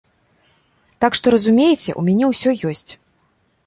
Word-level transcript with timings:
Так 1.05 1.11
што 1.21 1.35
разумееце, 1.37 1.97
у 1.99 2.09
мяне 2.11 2.35
ўсё 2.35 2.59
ёсць. 2.75 2.91